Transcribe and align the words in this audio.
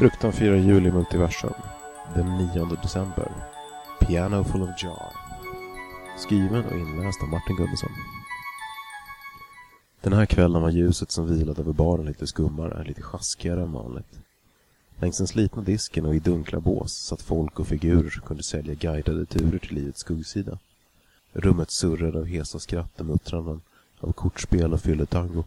Fruktan 0.00 0.32
firar 0.32 0.56
jul 0.56 0.86
i 0.86 0.92
multiversum. 0.92 1.52
Den 2.14 2.38
9 2.54 2.76
december. 2.82 3.32
Piano 4.00 4.44
full 4.44 4.62
of 4.62 4.82
jar. 4.82 5.12
Skriven 6.18 6.64
och 6.64 6.72
inläst 6.72 7.22
av 7.22 7.28
Martin 7.28 7.56
Gunnarsson. 7.56 7.90
Den 10.00 10.12
här 10.12 10.26
kvällen 10.26 10.62
var 10.62 10.70
ljuset 10.70 11.10
som 11.10 11.26
vilade 11.26 11.62
över 11.62 11.72
baren 11.72 12.06
lite 12.06 12.26
skummare, 12.26 12.84
lite 12.84 13.02
sjaskigare 13.02 13.62
än 13.62 13.72
vanligt. 13.72 14.20
Längs 15.00 15.18
den 15.18 15.26
slitna 15.26 15.62
disken 15.62 16.06
och 16.06 16.14
i 16.14 16.18
dunkla 16.18 16.60
bås 16.60 16.92
satt 16.92 17.22
folk 17.22 17.60
och 17.60 17.66
figurer 17.66 18.10
som 18.10 18.22
kunde 18.22 18.42
sälja 18.42 18.74
guidade 18.74 19.26
turer 19.26 19.58
till 19.58 19.74
livets 19.74 20.00
skuggsida. 20.00 20.58
Rummet 21.32 21.70
surrade 21.70 22.18
av 22.18 22.24
hesa 22.24 22.58
skratt 22.58 23.00
och 23.00 23.06
muttranden, 23.06 23.60
av 24.00 24.12
kortspel 24.12 24.72
och 24.72 24.80
fylletango. 24.80 25.44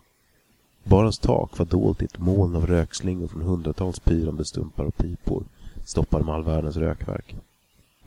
Barens 0.83 1.19
tak 1.19 1.59
var 1.59 1.65
dolt 1.65 2.01
i 2.01 2.05
ett 2.05 2.19
moln 2.19 2.55
av 2.55 2.67
rökslingor 2.67 3.27
från 3.27 3.41
hundratals 3.41 3.99
pyrande 3.99 4.45
stumpar 4.45 4.83
och 4.83 4.97
pipor, 4.97 5.43
stoppade 5.85 6.25
med 6.25 6.35
all 6.35 6.43
världens 6.43 6.75
rökverk. 6.75 7.35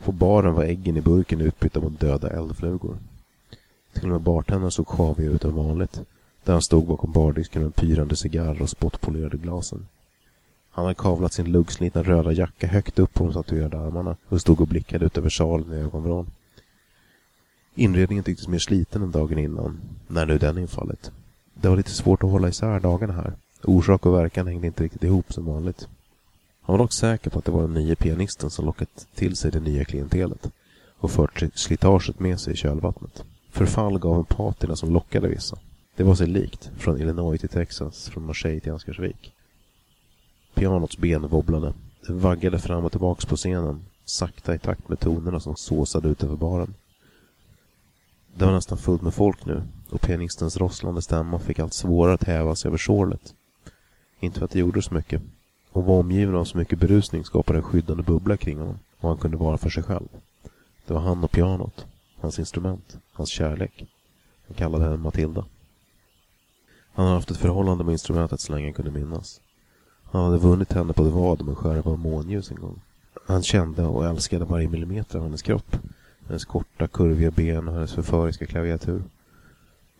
På 0.04 0.12
baren 0.12 0.54
var 0.54 0.64
äggen 0.64 0.96
i 0.96 1.00
burken 1.00 1.40
utbytta 1.40 1.80
mot 1.80 2.00
döda 2.00 2.30
eldflugor. 2.30 2.96
Till 3.92 4.04
och 4.04 4.08
med 4.08 4.20
bartendern 4.20 4.70
såg 4.70 4.88
sjavigare 4.88 5.34
ut 5.34 5.44
än 5.44 5.54
vanligt, 5.54 6.00
där 6.44 6.52
han 6.52 6.62
stod 6.62 6.86
bakom 6.86 7.12
bardisken 7.12 7.62
med 7.62 7.66
en 7.66 7.72
pyrande 7.72 8.16
cigarr 8.16 8.62
och 8.62 8.70
spottpolerade 8.70 9.36
glasen. 9.36 9.86
Han 10.70 10.84
hade 10.84 10.94
kavlat 10.94 11.32
sin 11.32 11.52
luggslitna 11.52 12.02
röda 12.02 12.32
jacka 12.32 12.66
högt 12.66 12.98
upp 12.98 13.14
på 13.14 13.24
de 13.24 13.32
tatuerade 13.32 13.78
armarna 13.78 14.16
och 14.28 14.40
stod 14.40 14.60
och 14.60 14.68
blickade 14.68 15.06
ut 15.06 15.18
över 15.18 15.28
salen 15.28 15.72
i 15.72 15.76
ögonvrån. 15.76 16.26
Inredningen 17.74 18.24
tycktes 18.24 18.48
mer 18.48 18.58
sliten 18.58 19.02
än 19.02 19.10
dagen 19.10 19.38
innan, 19.38 19.80
när 20.08 20.26
nu 20.26 20.38
den 20.38 20.58
infallit. 20.58 21.10
Det 21.60 21.68
var 21.68 21.76
lite 21.76 21.90
svårt 21.90 22.24
att 22.24 22.30
hålla 22.30 22.48
isär 22.48 22.80
dagarna 22.80 23.12
här. 23.12 23.32
Orsak 23.64 24.06
och 24.06 24.14
verkan 24.14 24.46
hängde 24.46 24.66
inte 24.66 24.84
riktigt 24.84 25.04
ihop 25.04 25.32
som 25.32 25.44
vanligt. 25.44 25.88
Han 26.62 26.72
var 26.72 26.78
dock 26.78 26.92
säker 26.92 27.30
på 27.30 27.38
att 27.38 27.44
det 27.44 27.50
var 27.50 27.62
den 27.62 27.74
nya 27.74 27.96
pianisten 27.96 28.50
som 28.50 28.64
lockat 28.64 29.06
till 29.14 29.36
sig 29.36 29.50
det 29.50 29.60
nya 29.60 29.84
klientelet 29.84 30.50
och 30.98 31.10
fört 31.10 31.42
slitaget 31.54 32.20
med 32.20 32.40
sig 32.40 32.52
i 32.52 32.56
kölvattnet. 32.56 33.24
Förfall 33.50 33.98
gav 33.98 34.16
en 34.16 34.24
patina 34.24 34.76
som 34.76 34.92
lockade 34.92 35.28
vissa. 35.28 35.58
Det 35.96 36.02
var 36.02 36.14
sig 36.14 36.26
likt, 36.26 36.70
från 36.78 37.00
Illinois 37.00 37.40
till 37.40 37.48
Texas, 37.48 38.08
från 38.08 38.26
Marseille 38.26 38.60
till 38.60 38.72
Ansgarsvik. 38.72 39.32
Pianots 40.54 40.98
ben 40.98 41.28
wobblade. 41.28 41.72
Det 42.06 42.12
vaggade 42.12 42.58
fram 42.58 42.84
och 42.84 42.92
tillbaks 42.92 43.24
på 43.24 43.36
scenen, 43.36 43.84
sakta 44.04 44.54
i 44.54 44.58
takt 44.58 44.88
med 44.88 45.00
tonerna 45.00 45.40
som 45.40 45.56
såsade 45.56 46.08
utöver 46.08 46.36
baren. 46.36 46.74
Det 48.34 48.44
var 48.44 48.52
nästan 48.52 48.78
fullt 48.78 49.02
med 49.02 49.14
folk 49.14 49.46
nu 49.46 49.62
och 49.90 50.00
pianistens 50.00 50.56
rosslande 50.56 51.02
stämma 51.02 51.38
fick 51.38 51.58
allt 51.58 51.74
svårare 51.74 52.14
att 52.14 52.24
häva 52.24 52.56
sig 52.56 52.68
över 52.68 52.78
sorlet. 52.78 53.34
Inte 54.20 54.38
för 54.38 54.44
att 54.44 54.50
det 54.50 54.58
gjorde 54.58 54.82
så 54.82 54.94
mycket. 54.94 55.22
Och 55.70 55.84
var 55.84 55.98
omgiven 55.98 56.34
av 56.34 56.44
så 56.44 56.58
mycket 56.58 56.78
berusning 56.78 57.24
skapade 57.24 57.58
en 57.58 57.62
skyddande 57.62 58.02
bubbla 58.02 58.36
kring 58.36 58.58
honom 58.58 58.78
och 59.00 59.08
han 59.08 59.18
kunde 59.18 59.36
vara 59.36 59.58
för 59.58 59.70
sig 59.70 59.82
själv. 59.82 60.08
Det 60.86 60.94
var 60.94 61.00
han 61.00 61.24
och 61.24 61.30
pianot, 61.30 61.86
hans 62.20 62.38
instrument, 62.38 62.96
hans 63.12 63.28
kärlek. 63.28 63.86
Han 64.46 64.56
kallade 64.56 64.84
henne 64.84 64.96
Matilda. 64.96 65.44
Han 66.92 67.04
hade 67.04 67.16
haft 67.16 67.30
ett 67.30 67.36
förhållande 67.36 67.84
med 67.84 67.92
instrumentet 67.92 68.40
så 68.40 68.52
länge 68.52 68.66
han 68.66 68.74
kunde 68.74 68.90
minnas. 68.90 69.40
Han 70.02 70.24
hade 70.24 70.38
vunnit 70.38 70.72
henne 70.72 70.92
på 70.92 71.06
ett 71.06 71.12
vad 71.12 71.42
med 71.42 71.56
skärva 71.56 71.90
och 71.90 71.98
månljus 71.98 72.50
en 72.50 72.60
gång. 72.60 72.80
Han 73.26 73.42
kände 73.42 73.82
och 73.82 74.06
älskade 74.06 74.44
varje 74.44 74.68
millimeter 74.68 75.18
av 75.18 75.24
hennes 75.24 75.42
kropp. 75.42 75.76
Hennes 76.26 76.44
korta, 76.44 76.88
kurviga 76.88 77.30
ben 77.30 77.68
och 77.68 77.74
hennes 77.74 77.94
förföriska 77.94 78.46
klaviatur. 78.46 79.02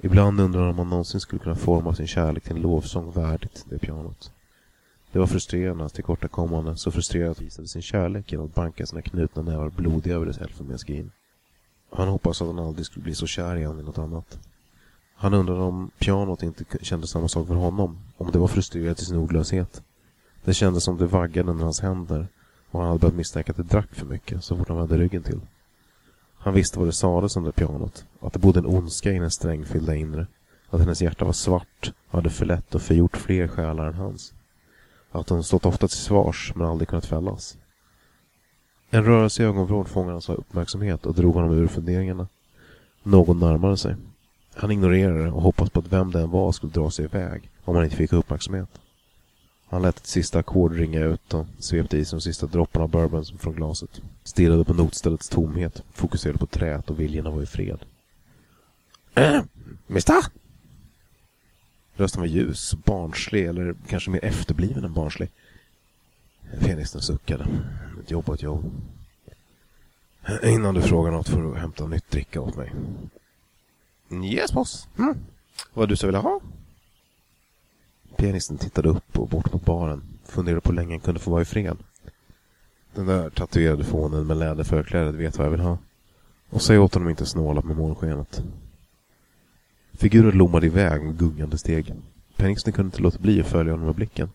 Ibland 0.06 0.40
undrar 0.40 0.60
han 0.60 0.70
om 0.70 0.78
han 0.78 0.88
någonsin 0.88 1.20
skulle 1.20 1.42
kunna 1.42 1.54
forma 1.54 1.94
sin 1.94 2.06
kärlek 2.06 2.44
till 2.44 2.56
en 2.56 2.62
lovsång 2.62 3.10
värdigt 3.10 3.64
det 3.68 3.78
pianot. 3.78 4.32
Det 5.12 5.18
var 5.18 5.26
frustrerande 5.26 5.82
hans 5.82 5.92
tillkortakommande, 5.92 6.76
så 6.76 6.90
frustrerat 6.90 7.30
att 7.30 7.40
visade 7.40 7.68
sin 7.68 7.82
kärlek 7.82 8.32
genom 8.32 8.46
att 8.46 8.54
banka 8.54 8.86
sina 8.86 9.02
knutna 9.02 9.42
nävar 9.42 9.70
blodiga 9.70 10.14
över 10.14 10.26
dess 10.26 10.38
elfenbensgrin. 10.38 11.10
Han 11.92 12.08
hoppades 12.08 12.42
att 12.42 12.48
han 12.48 12.58
aldrig 12.58 12.86
skulle 12.86 13.04
bli 13.04 13.14
så 13.14 13.26
kär 13.26 13.56
igen 13.56 13.80
i 13.80 13.82
något 13.82 13.98
annat. 13.98 14.38
Han 15.14 15.34
undrade 15.34 15.60
om 15.60 15.90
pianot 15.98 16.42
inte 16.42 16.64
kände 16.80 17.06
samma 17.06 17.28
sak 17.28 17.46
för 17.46 17.54
honom, 17.54 17.98
om 18.16 18.30
det 18.30 18.38
var 18.38 18.48
frustrerat 18.48 19.00
i 19.00 19.04
sin 19.04 19.16
ordlöshet. 19.16 19.82
Det 20.44 20.54
kändes 20.54 20.84
som 20.84 20.98
det 20.98 21.06
vaggade 21.06 21.50
under 21.50 21.64
hans 21.64 21.80
händer 21.80 22.28
och 22.70 22.80
han 22.80 22.88
hade 22.88 23.00
börjat 23.00 23.16
misstänka 23.16 23.52
att 23.52 23.56
det 23.56 23.62
drack 23.62 23.94
för 23.94 24.06
mycket 24.06 24.44
så 24.44 24.56
fort 24.56 24.68
han 24.68 24.78
vände 24.78 24.98
ryggen 24.98 25.22
till. 25.22 25.40
Han 26.46 26.54
visste 26.54 26.78
vad 26.78 26.88
det 26.88 26.92
sades 26.92 27.36
under 27.36 27.52
pianot. 27.52 28.04
Att 28.20 28.32
det 28.32 28.38
bodde 28.38 28.58
en 28.58 28.66
ondska 28.66 29.10
i 29.10 29.14
hennes 29.14 29.34
strängfyllda 29.34 29.94
inre. 29.94 30.26
Att 30.70 30.80
hennes 30.80 31.02
hjärta 31.02 31.24
var 31.24 31.32
svart 31.32 31.92
och 32.08 32.14
hade 32.14 32.30
förlett 32.30 32.74
och 32.74 32.82
förgjort 32.82 33.16
fler 33.16 33.48
själar 33.48 33.86
än 33.86 33.94
hans. 33.94 34.34
Att 35.10 35.28
hon 35.28 35.44
stått 35.44 35.66
ofta 35.66 35.88
till 35.88 35.96
svars 35.96 36.52
men 36.54 36.66
aldrig 36.66 36.88
kunnat 36.88 37.06
fällas. 37.06 37.58
En 38.90 39.04
rörelse 39.04 39.42
i 39.42 39.46
ögonvrån 39.46 39.84
fångade 39.84 40.12
hans 40.12 40.28
uppmärksamhet 40.28 41.06
och 41.06 41.14
drog 41.14 41.34
honom 41.34 41.52
ur 41.52 41.66
funderingarna. 41.66 42.28
Någon 43.02 43.40
närmade 43.40 43.76
sig. 43.76 43.96
Han 44.54 44.70
ignorerade 44.70 45.24
det 45.24 45.30
och 45.30 45.42
hoppades 45.42 45.72
på 45.72 45.80
att 45.80 45.92
vem 45.92 46.10
det 46.10 46.20
än 46.20 46.30
var 46.30 46.52
skulle 46.52 46.72
dra 46.72 46.90
sig 46.90 47.04
iväg 47.04 47.50
om 47.64 47.76
han 47.76 47.84
inte 47.84 47.96
fick 47.96 48.12
uppmärksamhet. 48.12 48.80
Han 49.68 49.82
lät 49.82 49.96
ett 49.96 50.06
sista 50.06 50.38
ackord 50.38 50.72
ringa 50.72 51.00
ut 51.00 51.34
och 51.34 51.46
svepte 51.58 51.98
i 51.98 52.04
sig 52.04 52.16
de 52.16 52.20
sista 52.20 52.46
dropparna 52.46 52.84
av 52.84 52.90
bourbon 52.90 53.24
från 53.24 53.54
glaset. 53.54 54.00
Stirrade 54.24 54.64
på 54.64 54.74
notställets 54.74 55.28
tomhet, 55.28 55.82
fokuserade 55.92 56.38
på 56.38 56.46
träet 56.46 56.90
och 56.90 57.00
viljan 57.00 57.26
att 57.26 57.32
vara 57.32 57.42
i 57.42 57.46
fred. 57.46 57.78
Äh, 59.14 59.42
mister? 59.86 60.24
Rösten 61.94 62.20
var 62.20 62.26
ljus, 62.26 62.74
barnslig 62.84 63.46
eller 63.46 63.74
kanske 63.88 64.10
mer 64.10 64.24
efterbliven 64.24 64.84
än 64.84 64.94
barnslig. 64.94 65.30
Pianisten 66.60 67.00
suckade. 67.00 67.46
Ett 68.02 68.10
jobb 68.10 68.28
och 68.28 68.34
ett 68.34 68.42
jobb. 68.42 68.72
Innan 70.42 70.74
du 70.74 70.82
frågar 70.82 71.10
något 71.10 71.28
får 71.28 71.42
du 71.42 71.54
hämta 71.58 71.86
nytt 71.86 72.10
dricka 72.10 72.40
åt 72.40 72.56
mig. 72.56 72.72
Yes 74.24 74.52
boss. 74.52 74.88
Mm. 74.98 75.14
Vad 75.74 75.88
du 75.88 75.96
så 75.96 76.06
ville 76.06 76.18
ha? 76.18 76.40
Pianisten 78.16 78.58
tittade 78.58 78.88
upp 78.88 79.18
och 79.18 79.28
bort 79.28 79.52
mot 79.52 79.64
baren. 79.64 80.02
Funderade 80.24 80.60
på 80.60 80.68
hur 80.68 80.76
länge 80.76 80.92
han 80.92 81.00
kunde 81.00 81.20
få 81.20 81.30
vara 81.30 81.42
i 81.42 81.44
fred. 81.44 81.76
Den 82.94 83.06
där 83.06 83.30
tatuerade 83.30 83.84
fånen 83.84 84.26
med 84.26 84.36
läderförklädet 84.36 85.14
vet 85.14 85.38
vad 85.38 85.46
jag 85.46 85.50
vill 85.50 85.60
ha. 85.60 85.78
Och 86.50 86.62
säg 86.62 86.78
åt 86.78 86.94
honom 86.94 87.08
inte 87.08 87.26
snåla 87.26 87.62
med 87.62 87.76
månskenet. 87.76 88.42
Figuren 89.92 90.38
lommade 90.38 90.66
iväg 90.66 91.02
med 91.02 91.18
gungande 91.18 91.58
steg. 91.58 91.94
Pianisten 92.36 92.72
kunde 92.72 92.86
inte 92.86 93.02
låta 93.02 93.18
bli 93.18 93.40
att 93.40 93.46
följa 93.46 93.72
honom 93.72 93.86
med 93.86 93.94
blicken. 93.94 94.28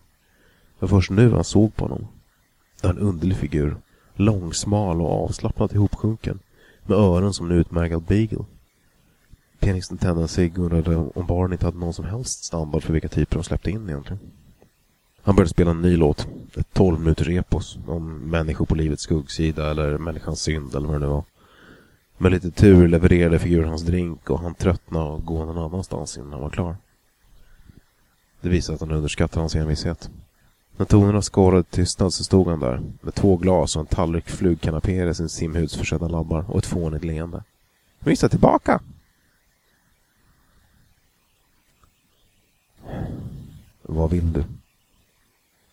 Det 0.78 0.86
var 0.86 0.88
först 0.88 1.10
nu 1.10 1.30
han 1.30 1.44
såg 1.44 1.76
på 1.76 1.84
honom. 1.84 2.06
Det 2.80 2.86
var 2.86 2.94
en 2.94 3.00
underlig 3.00 3.36
figur. 3.36 3.76
Långsmal 4.14 5.00
och 5.00 5.24
avslappnat 5.24 5.74
ihopsjunken. 5.74 6.38
Med 6.82 6.98
öron 6.98 7.34
som 7.34 7.50
en 7.50 7.56
utmärgad 7.58 8.02
beagle. 8.02 8.44
Pianisten 9.62 9.98
tände 9.98 10.22
en 10.22 10.28
cigg 10.28 10.58
och 10.58 10.64
undrade 10.64 10.96
om 10.96 11.26
baren 11.26 11.52
inte 11.52 11.66
hade 11.66 11.78
någon 11.78 11.94
som 11.94 12.04
helst 12.04 12.44
standard 12.44 12.82
för 12.82 12.92
vilka 12.92 13.08
typer 13.08 13.36
de 13.36 13.44
släppte 13.44 13.70
in 13.70 13.88
egentligen. 13.88 14.20
Han 15.22 15.36
började 15.36 15.50
spela 15.50 15.70
en 15.70 15.82
ny 15.82 15.96
låt. 15.96 16.26
Ett 16.56 16.72
12 16.72 17.00
minuters 17.00 17.28
epos 17.28 17.78
om 17.86 18.30
människor 18.30 18.66
på 18.66 18.74
livets 18.74 19.02
skuggsida 19.02 19.70
eller 19.70 19.98
människans 19.98 20.40
synd 20.40 20.74
eller 20.74 20.88
vad 20.88 20.96
det 20.96 21.06
nu 21.06 21.12
var. 21.12 21.24
Med 22.18 22.32
lite 22.32 22.50
tur 22.50 22.88
levererade 22.88 23.38
figuren 23.38 23.68
hans 23.68 23.82
drink 23.82 24.30
och 24.30 24.40
han 24.40 24.54
tröttnade 24.54 25.10
och 25.10 25.24
gå 25.24 25.44
någon 25.44 25.58
annanstans 25.58 26.16
innan 26.18 26.32
han 26.32 26.40
var 26.40 26.50
klar. 26.50 26.76
Det 28.40 28.48
visade 28.48 28.74
att 28.74 28.80
han 28.80 28.90
underskattade 28.90 29.40
hans 29.40 29.54
envishet. 29.54 30.10
När 30.76 30.86
tonerna 30.86 31.22
skorrade 31.22 31.62
tystnad 31.62 32.12
så 32.12 32.24
stod 32.24 32.48
han 32.48 32.60
där 32.60 32.82
med 33.00 33.14
två 33.14 33.36
glas 33.36 33.76
och 33.76 33.80
en 33.80 33.86
tallrik 33.86 34.28
flugkanapéer 34.28 35.06
i 35.06 35.14
sin 35.14 35.28
simhudsförsedda 35.28 36.08
labbar 36.08 36.44
och 36.50 36.58
ett 36.58 36.66
fånigt 36.66 37.04
leende. 37.04 37.42
Visa 37.98 38.28
tillbaka! 38.28 38.80
Vad 43.94 44.10
vill 44.10 44.32
du? 44.32 44.44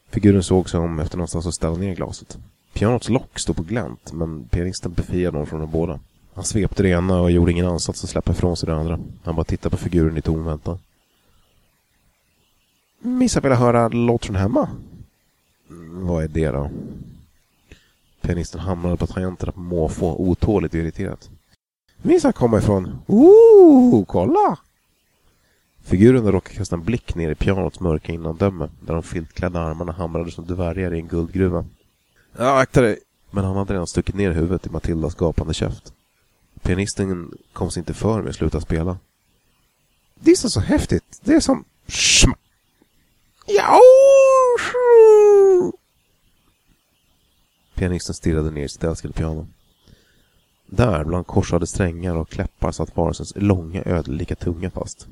Figuren 0.10 0.44
såg 0.44 0.70
sig 0.70 0.80
om 0.80 1.00
efter 1.00 1.18
någonstans 1.18 1.48
att 1.48 1.54
ställa 1.54 1.78
ner 1.78 1.96
glaset. 1.96 2.38
Pianots 2.74 3.10
lock 3.10 3.40
stod 3.40 3.56
på 3.56 3.64
glänt, 3.64 4.14
men 4.14 4.44
pianisten 4.44 4.94
befriade 4.94 5.38
honom 5.38 5.48
från 5.48 5.60
de 5.60 5.72
båda. 5.72 6.00
Han 6.34 6.44
svepte 6.44 6.84
det 6.84 6.90
ena 6.90 7.22
och 7.22 7.32
gjorde 7.32 7.52
ingen 7.52 7.66
ansats 7.66 8.04
att 8.04 8.10
släppa 8.10 8.32
ifrån 8.32 8.58
sig 8.58 8.68
det 8.68 8.76
andra. 8.76 9.00
Han 9.24 9.36
bara 9.36 9.44
tittade 9.44 9.76
på 9.76 9.84
figuren 9.84 10.18
i 10.18 10.22
tom 10.22 10.46
väntan. 10.46 10.80
Missa 13.00 13.40
ville 13.40 13.56
höra 13.56 13.88
låt 13.88 14.26
från 14.26 14.36
hemma? 14.36 14.70
Vad 15.92 16.24
är 16.24 16.28
det 16.28 16.52
då? 16.52 16.70
Pianisten 18.22 18.62
hamnade 18.62 18.98
på 18.98 19.08
tangenterna 19.08 19.52
på 19.52 19.60
måfå, 19.60 20.16
otåligt 20.22 20.74
och 20.74 20.80
irriterat. 20.80 21.30
Missa 22.02 22.32
kommer 22.32 22.58
ifrån... 22.58 23.00
Ooh, 23.08 24.06
kolla! 24.06 24.58
Figuren 25.84 26.32
råkade 26.32 26.56
kasta 26.56 26.76
en 26.76 26.84
blick 26.84 27.16
ner 27.16 27.32
i 27.32 27.36
pianots 27.36 27.80
mörka 27.80 28.12
innandöme 28.12 28.70
där 28.82 28.94
de 28.94 29.04
filtklädda 29.04 29.60
armarna 29.60 29.92
hamrade 29.92 30.32
som 30.32 30.46
dvärgar 30.46 30.94
i 30.94 31.00
en 31.00 31.08
guldgruva. 31.08 31.66
Ja, 32.38 32.60
akta 32.60 32.82
dig! 32.82 33.00
Men 33.32 33.44
han 33.44 33.56
hade 33.56 33.74
redan 33.74 33.88
stuckit 33.88 34.16
ner 34.16 34.32
huvudet 34.32 34.68
i 34.68 34.70
Matildas 34.70 35.16
gapande 35.16 35.54
käft. 35.54 35.94
Pianisten 36.62 37.34
kom 37.54 37.72
sig 37.72 37.82
inte 37.82 37.94
för 37.94 38.22
med 38.22 38.30
att 38.30 38.36
sluta 38.36 38.62
spela. 38.62 38.98
Det 40.16 40.32
är 40.32 40.36
så 40.36 40.60
häftigt. 40.60 41.20
Det 41.24 41.34
är 41.34 41.40
som... 41.40 41.66
Schma. 41.88 42.38
Ja! 43.48 43.80
Pianisten 47.76 48.16
stirrade 48.16 48.52
ner 48.52 48.66
i 48.66 48.70
sitt 48.70 48.84
älskade 48.84 49.14
piano. 49.14 49.48
Där, 50.66 51.04
bland 51.04 51.28
korsade 51.28 51.68
strängar 51.68 52.16
och 52.16 52.30
kläppar, 52.30 52.72
satt 52.72 52.98
varelsens 52.98 53.34
långa 53.36 53.84
ödelika 53.86 54.36
tunga 54.36 54.70
fast. 54.70 55.08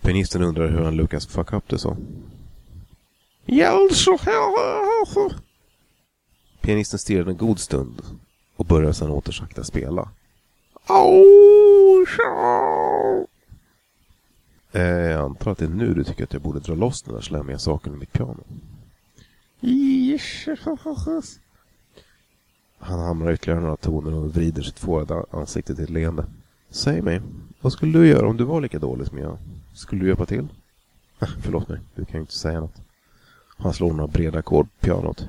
Pianisten 0.00 0.42
undrade 0.42 0.70
hur 0.72 0.82
han 0.84 0.96
lyckats 0.96 1.26
fucka 1.26 1.56
upp 1.56 1.68
det 1.68 1.78
så. 1.78 1.96
Pianisten 6.60 6.98
stirrade 6.98 7.30
en 7.30 7.36
god 7.36 7.58
stund 7.58 8.02
och 8.56 8.64
började 8.64 8.94
sedan 8.94 9.10
åter 9.10 9.32
sakta 9.32 9.64
spela. 9.64 10.08
Eh, 14.72 14.82
jag 14.82 15.20
antar 15.20 15.50
att 15.52 15.58
det 15.58 15.64
är 15.64 15.68
nu 15.68 15.94
du 15.94 16.04
tycker 16.04 16.24
att 16.24 16.32
jag 16.32 16.42
borde 16.42 16.60
dra 16.60 16.74
loss 16.74 17.02
den 17.02 17.14
där 17.14 17.20
slemmiga 17.20 17.58
saken 17.58 17.94
i 17.94 17.96
mitt 17.96 18.12
piano. 18.12 18.44
Han 22.78 23.00
hamrar 23.00 23.32
ytterligare 23.32 23.60
några 23.60 23.76
toner 23.76 24.14
och 24.14 24.34
vrider 24.34 24.62
sitt 24.62 24.78
fårade 24.78 25.24
ansikte 25.30 25.74
till 25.74 25.84
ett 25.84 25.90
leende. 25.90 26.24
Säg 26.70 27.02
mig, 27.02 27.20
vad 27.60 27.72
skulle 27.72 27.98
du 27.98 28.08
göra 28.08 28.28
om 28.28 28.36
du 28.36 28.44
var 28.44 28.60
lika 28.60 28.78
dålig 28.78 29.06
som 29.06 29.18
jag? 29.18 29.38
Skulle 29.76 30.00
du 30.00 30.08
hjälpa 30.08 30.26
till? 30.26 30.48
Ah, 31.18 31.26
förlåt 31.42 31.68
mig, 31.68 31.80
du 31.94 32.04
kan 32.04 32.14
ju 32.14 32.20
inte 32.20 32.38
säga 32.38 32.60
något. 32.60 32.80
Han 33.56 33.74
slår 33.74 33.92
några 33.92 34.06
breda 34.06 34.38
ackord 34.38 34.68
på 34.80 34.86
pianot. 34.86 35.26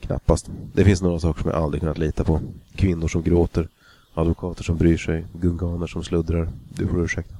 Knappast. 0.00 0.50
Det 0.74 0.84
finns 0.84 1.02
några 1.02 1.20
saker 1.20 1.42
som 1.42 1.50
jag 1.50 1.62
aldrig 1.62 1.80
kunnat 1.80 1.98
lita 1.98 2.24
på. 2.24 2.40
Kvinnor 2.74 3.08
som 3.08 3.22
gråter, 3.22 3.68
advokater 4.14 4.64
som 4.64 4.76
bryr 4.76 4.96
sig, 4.96 5.26
gunganer 5.32 5.86
som 5.86 6.04
sluddrar. 6.04 6.52
Du 6.68 6.86
får 6.86 7.04
ursäkta. 7.04 7.36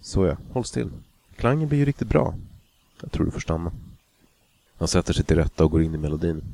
Såja, 0.00 0.36
håll 0.52 0.64
still. 0.64 0.90
Klangen 1.36 1.68
blir 1.68 1.78
ju 1.78 1.84
riktigt 1.84 2.08
bra. 2.08 2.34
Jag 3.00 3.12
tror 3.12 3.24
du 3.24 3.30
får 3.30 3.40
stanna. 3.40 3.72
Han 4.78 4.88
sätter 4.88 5.12
sig 5.12 5.24
till 5.24 5.36
rätta 5.36 5.64
och 5.64 5.70
går 5.70 5.82
in 5.82 5.94
i 5.94 5.98
melodin. 5.98 6.44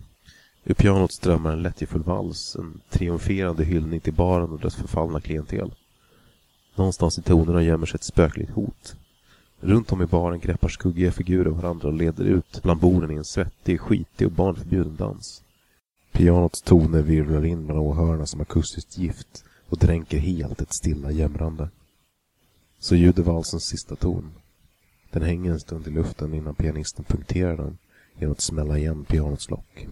Ur 0.65 0.75
pianot 0.75 1.13
strömmar 1.13 1.53
en 1.53 1.63
lättjefull 1.63 2.03
vals, 2.03 2.57
en 2.57 2.81
triumferande 2.91 3.65
hyllning 3.65 4.01
till 4.01 4.13
baren 4.13 4.51
och 4.51 4.61
dess 4.61 4.75
förfallna 4.75 5.21
klientel. 5.21 5.75
Någonstans 6.75 7.19
i 7.19 7.23
tonerna 7.23 7.63
gömmer 7.63 7.87
sig 7.87 7.97
ett 7.97 8.05
spökligt 8.05 8.51
hot. 8.51 8.97
Runt 9.61 9.93
om 9.93 10.03
i 10.03 10.07
baren 10.07 10.41
greppar 10.41 10.69
skuggiga 10.69 11.13
figurer 11.13 11.51
varandra 11.51 11.89
och 11.89 11.95
leder 11.95 12.25
ut 12.25 12.63
bland 12.63 12.81
borden 12.81 13.11
i 13.11 13.15
en 13.15 13.25
svettig, 13.25 13.81
skitig 13.81 14.27
och 14.27 14.33
barnförbjuden 14.33 14.97
dans. 14.97 15.43
Pianots 16.13 16.63
toner 16.63 17.03
virvlar 17.03 17.45
in 17.45 17.67
bland 17.67 17.81
åhörarna 17.81 18.27
som 18.27 18.41
akustiskt 18.41 18.99
gift 18.99 19.45
och 19.69 19.79
dränker 19.79 20.19
helt 20.19 20.61
ett 20.61 20.73
stilla 20.73 21.11
jämrande. 21.11 21.69
Så 22.79 22.97
ljuder 22.97 23.23
valsens 23.23 23.65
sista 23.65 23.97
ton. 23.97 24.33
Den 25.11 25.23
hänger 25.23 25.51
en 25.53 25.61
stund 25.61 25.87
i 25.87 25.91
luften 25.91 26.35
innan 26.35 26.55
pianisten 26.55 27.05
punkterar 27.05 27.57
den 27.57 27.79
genom 28.19 28.33
att 28.33 28.41
smälla 28.41 28.79
igen 28.79 29.05
pianots 29.05 29.51
lock. 29.51 29.89